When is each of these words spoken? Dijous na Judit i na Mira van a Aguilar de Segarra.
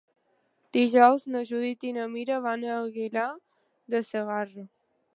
Dijous 0.77 1.25
na 1.35 1.43
Judit 1.51 1.87
i 1.89 1.93
na 1.99 2.07
Mira 2.15 2.41
van 2.49 2.67
a 2.71 2.81
Aguilar 2.81 3.31
de 3.97 4.07
Segarra. 4.13 4.71